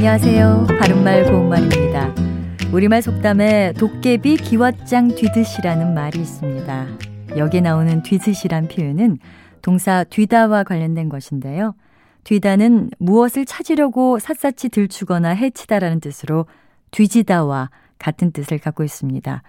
안녕하세요. 0.00 0.66
바른말 0.80 1.24
고운말입니다. 1.24 2.14
우리말 2.72 3.02
속담에 3.02 3.74
도깨비 3.74 4.36
기왓장 4.36 5.14
뒤듯이라는 5.14 5.92
말이 5.92 6.20
있습니다. 6.20 6.86
여기에 7.36 7.60
나오는 7.60 8.02
뒤듯이란 8.02 8.68
표현은 8.68 9.18
동사 9.60 10.02
뒤다와 10.04 10.64
관련된 10.64 11.10
것인데요. 11.10 11.74
뒤다는 12.24 12.88
무엇을 12.96 13.44
찾으려고 13.44 14.18
샅샅이 14.18 14.70
들추거나 14.70 15.28
해치다라는 15.34 16.00
뜻으로 16.00 16.46
뒤지다와 16.92 17.68
같은 17.98 18.32
뜻을 18.32 18.58
갖고 18.58 18.82
있습니다. 18.82 19.42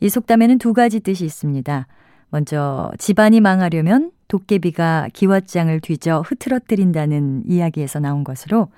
이 0.00 0.08
속담에는 0.08 0.56
두 0.56 0.72
가지 0.72 1.00
뜻이 1.00 1.26
있습니다. 1.26 1.86
먼저 2.30 2.90
집안이 2.96 3.42
망하려면 3.42 4.12
도깨비가 4.28 5.08
기왓장을 5.12 5.82
뒤져 5.82 6.22
흐트러뜨린다는 6.22 7.42
이야기에서 7.46 8.00
나온 8.00 8.24
것으로 8.24 8.70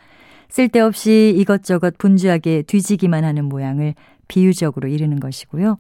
쓸데없이 0.49 1.35
이것저것 1.37 1.99
분주하게 1.99 2.63
뒤지기만 2.63 3.25
하는 3.25 3.45
모양을 3.47 3.95
비유적으로 4.29 4.89
이르는 4.89 5.21
것이고요. 5.21 5.79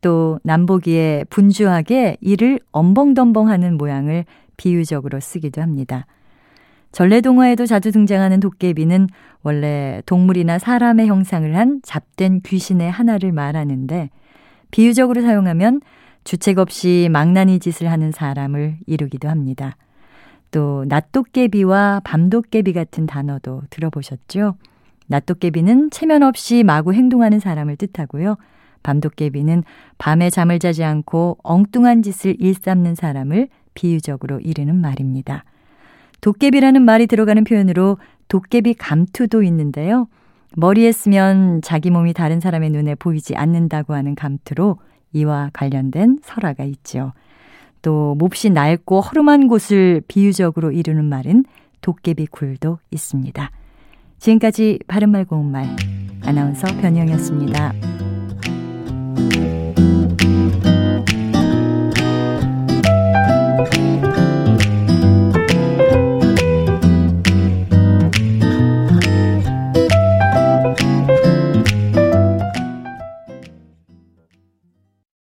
또 0.00 0.40
남보기에 0.42 1.24
분주하게 1.30 2.16
이를 2.20 2.58
엄벙덤벙 2.72 3.48
하는 3.48 3.78
모양을 3.78 4.24
비유적으로 4.56 5.20
쓰기도 5.20 5.62
합니다. 5.62 6.06
전래동화에도 6.90 7.64
자주 7.64 7.90
등장하는 7.90 8.38
도깨비는 8.40 9.08
원래 9.42 10.02
동물이나 10.04 10.58
사람의 10.58 11.06
형상을 11.06 11.56
한 11.56 11.80
잡된 11.82 12.40
귀신의 12.42 12.90
하나를 12.90 13.32
말하는데 13.32 14.10
비유적으로 14.70 15.22
사용하면 15.22 15.80
주책 16.24 16.58
없이 16.58 17.08
망나니 17.10 17.58
짓을 17.60 17.90
하는 17.90 18.12
사람을 18.12 18.76
이루기도 18.86 19.28
합니다. 19.28 19.76
또 20.52 20.84
낫도깨비와 20.86 22.02
밤도깨비 22.04 22.72
같은 22.72 23.06
단어도 23.06 23.62
들어보셨죠? 23.70 24.54
낫도깨비는 25.08 25.90
체면 25.90 26.22
없이 26.22 26.62
마구 26.62 26.92
행동하는 26.92 27.40
사람을 27.40 27.76
뜻하고요. 27.76 28.36
밤도깨비는 28.82 29.64
밤에 29.98 30.30
잠을 30.30 30.58
자지 30.58 30.84
않고 30.84 31.38
엉뚱한 31.42 32.02
짓을 32.02 32.36
일삼는 32.38 32.94
사람을 32.94 33.48
비유적으로 33.74 34.40
이르는 34.40 34.76
말입니다. 34.76 35.44
도깨비라는 36.20 36.82
말이 36.82 37.06
들어가는 37.06 37.42
표현으로 37.44 37.98
도깨비 38.28 38.74
감투도 38.74 39.42
있는데요. 39.42 40.06
머리에 40.54 40.92
쓰면 40.92 41.62
자기 41.62 41.90
몸이 41.90 42.12
다른 42.12 42.40
사람의 42.40 42.70
눈에 42.70 42.94
보이지 42.94 43.36
않는다고 43.36 43.94
하는 43.94 44.14
감투로 44.14 44.78
이와 45.14 45.50
관련된 45.52 46.18
설화가 46.22 46.64
있죠. 46.64 47.12
또 47.82 48.14
몹시 48.16 48.48
낡고 48.50 49.00
허름한 49.00 49.48
곳을 49.48 50.02
비유적으로 50.08 50.70
이루는 50.72 51.04
말은 51.04 51.44
도깨비 51.80 52.26
굴도 52.28 52.78
있습니다. 52.90 53.50
지금까지 54.18 54.78
바른말 54.86 55.24
고운말 55.24 55.66
아나운서 56.24 56.68
변희영이었습니다. 56.80 57.72